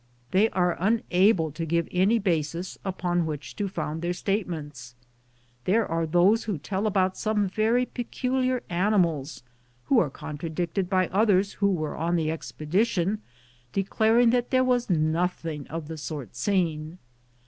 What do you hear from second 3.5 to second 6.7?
to found their state ments. There are those who